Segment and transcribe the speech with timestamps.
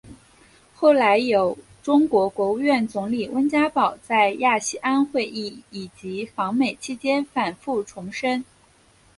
[0.73, 8.43] 后来有中国国务院总理温家宝在亚细安会议以及访美期间反复重申。